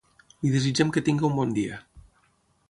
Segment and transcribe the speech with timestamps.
[0.45, 1.79] Li desitgem que tingui un bon dia.